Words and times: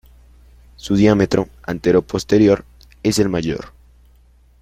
Su 0.77 0.95
diámetro 0.95 1.47
antero-posterior 1.61 2.65
es 3.03 3.19
el 3.19 3.29
mayor. 3.29 3.71